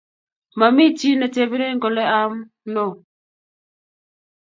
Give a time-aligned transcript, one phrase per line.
[0.59, 2.33] Mami chii netebenen kole am
[2.73, 2.93] noo